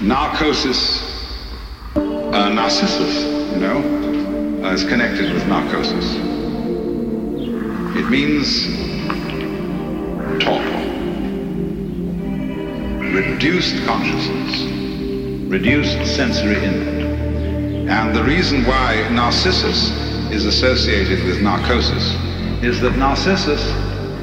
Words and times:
narcosis, 0.00 1.02
uh, 1.96 2.48
narcissus, 2.50 3.24
you 3.52 3.58
know, 3.58 4.64
uh, 4.64 4.72
is 4.72 4.84
connected 4.84 5.32
with 5.32 5.44
narcosis. 5.48 6.14
It 7.96 8.08
means 8.08 8.66
torpor, 10.44 10.78
reduced 13.12 13.84
consciousness, 13.86 14.62
reduced 15.50 16.14
sensory 16.14 16.62
input. 16.64 16.98
And 17.90 18.14
the 18.14 18.22
reason 18.22 18.64
why 18.66 19.08
Narcissus 19.10 19.90
is 20.30 20.44
associated 20.44 21.24
with 21.24 21.40
narcosis 21.40 22.14
is 22.62 22.80
that 22.82 22.96
Narcissus, 22.96 23.72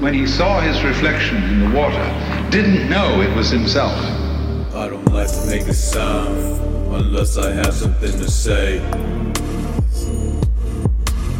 when 0.00 0.14
he 0.14 0.26
saw 0.28 0.60
his 0.60 0.84
reflection 0.84 1.42
in 1.42 1.58
the 1.60 1.76
water, 1.76 2.04
didn't 2.50 2.88
know 2.88 3.20
it 3.22 3.34
was 3.34 3.50
himself. 3.50 3.96
Like 5.16 5.32
to 5.32 5.46
make 5.46 5.66
a 5.66 5.72
sound 5.72 6.60
unless 6.94 7.38
I 7.38 7.50
have 7.50 7.72
something 7.72 8.12
to 8.12 8.30
say. 8.30 8.80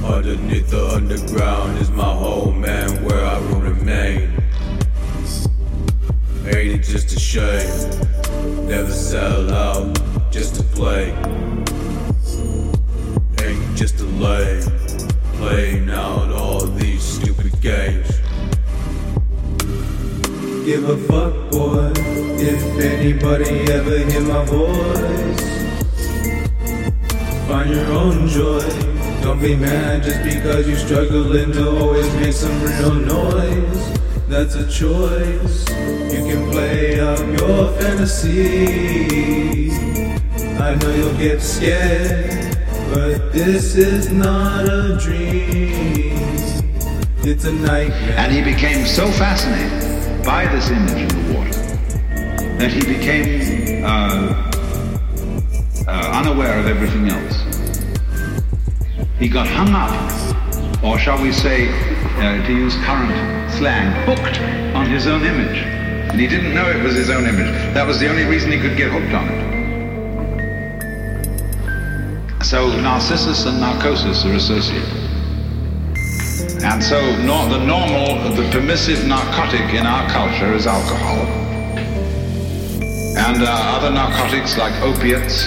Underneath 0.03 0.71
the 0.71 0.93
underground 0.95 1.77
is 1.77 1.91
my 1.91 2.11
home 2.11 2.65
and 2.65 3.05
where 3.05 3.23
I 3.23 3.39
will 3.39 3.61
remain. 3.61 4.31
Ain't 6.47 6.73
it 6.75 6.85
just 6.85 7.13
a 7.13 7.21
shame? 7.21 8.67
Never 8.67 8.91
sell 8.91 9.53
out 9.53 10.01
just 10.31 10.55
to 10.55 10.63
play. 10.63 11.11
Ain't 13.43 13.63
it 13.63 13.75
just 13.75 14.01
a 14.01 14.07
lame 14.07 14.76
Give 20.67 20.89
a 20.89 20.97
fuck, 20.97 21.33
boy, 21.53 21.93
if 21.95 22.61
anybody 22.83 23.71
ever 23.71 23.99
hear 23.99 24.21
my 24.23 24.45
voice. 24.47 25.41
Find 27.47 27.71
your 27.71 27.87
own 27.93 28.27
joy. 28.27 28.69
Don't 29.23 29.41
be 29.41 29.55
mad 29.55 30.03
just 30.03 30.25
because 30.25 30.67
you're 30.67 30.77
struggling 30.77 31.53
to 31.53 31.71
always 31.71 32.13
make 32.17 32.33
some 32.33 32.61
real 32.65 32.95
noise. 32.95 33.99
That's 34.27 34.57
a 34.57 34.67
choice. 34.69 35.69
You 36.13 36.25
can 36.27 36.51
play 36.51 36.99
out 36.99 37.21
your 37.21 37.71
fantasy. 37.79 39.71
I 40.59 40.75
know 40.75 40.91
you'll 40.97 41.17
get 41.17 41.41
scared, 41.43 42.59
but 42.93 43.33
this 43.33 43.77
is 43.77 44.11
not 44.11 44.65
a 44.69 44.99
dream. 45.01 46.19
It's 47.23 47.45
a 47.45 47.53
nightmare. 47.53 48.19
And 48.19 48.33
he 48.33 48.43
became 48.43 48.85
so 48.85 49.07
fascinated 49.13 49.86
by 50.27 50.45
this 50.47 50.71
image 50.71 50.91
in 50.91 51.09
the 51.09 51.39
water 51.39 51.53
that 52.59 52.73
he 52.73 52.81
became 52.81 53.85
uh, 53.85 54.51
uh, 55.87 56.21
unaware 56.21 56.59
of 56.59 56.67
everything 56.67 57.09
else. 57.09 57.37
He 59.21 59.29
got 59.29 59.47
hung 59.47 59.71
up, 59.71 59.93
or 60.83 60.99
shall 60.99 61.23
we 61.23 61.31
say, 61.31 61.69
uh, 62.19 62.45
to 62.45 62.53
use 62.53 62.75
current 62.85 63.53
slang, 63.53 63.93
hooked 64.05 64.41
on 64.75 64.91
his 64.91 65.07
own 65.07 65.25
image. 65.25 65.59
And 66.11 66.21
he 66.21 66.27
didn't 66.27 66.53
know 66.53 66.69
it 66.69 66.83
was 66.83 66.97
his 66.97 67.09
own 67.09 67.25
image. 67.25 67.53
That 67.73 67.87
was 67.87 68.01
the 68.01 68.09
only 68.11 68.25
reason 68.25 68.51
he 68.51 68.59
could 68.59 68.77
get 68.77 68.91
hooked 68.91 69.15
on 69.15 69.29
it. 69.29 69.47
So 72.45 72.69
narcissus 72.81 73.47
and 73.47 73.61
narcosis 73.61 74.25
are 74.25 74.33
associated. 74.33 75.06
And 76.63 76.83
so 76.83 77.01
the 77.01 77.59
normal, 77.65 78.31
the 78.35 78.49
permissive 78.51 79.07
narcotic 79.07 79.75
in 79.75 79.87
our 79.87 80.09
culture 80.11 80.53
is 80.55 80.67
alcohol. 80.67 81.25
And 83.19 83.43
uh, 83.43 83.47
other 83.49 83.91
narcotics 83.91 84.57
like 84.59 84.75
opiates 84.83 85.47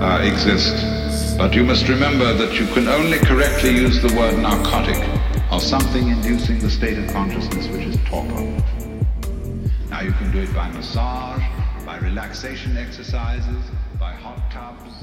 uh, 0.00 0.20
exist. 0.22 1.38
But 1.38 1.54
you 1.54 1.64
must 1.64 1.88
remember 1.88 2.32
that 2.34 2.58
you 2.58 2.66
can 2.74 2.88
only 2.88 3.18
correctly 3.18 3.70
use 3.70 4.00
the 4.00 4.14
word 4.16 4.38
narcotic 4.38 4.96
of 5.50 5.62
something 5.62 6.08
inducing 6.08 6.58
the 6.60 6.70
state 6.70 6.98
of 6.98 7.10
consciousness 7.12 7.66
which 7.68 7.86
is 7.86 7.96
torpor. 8.04 8.42
Now 9.90 10.02
you 10.02 10.12
can 10.12 10.30
do 10.30 10.40
it 10.40 10.54
by 10.54 10.70
massage, 10.70 11.42
by 11.84 11.98
relaxation 11.98 12.76
exercises, 12.76 13.70
by 13.98 14.12
hot 14.12 14.50
tubs, 14.50 15.01